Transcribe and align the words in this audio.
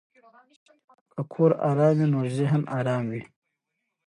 که 1.11 1.21
کور 1.33 1.51
آرام 1.69 1.95
وي 1.97 2.07
نو 2.13 2.19
ذهن 2.37 2.61
آرام 2.77 3.03
وي. 3.11 3.21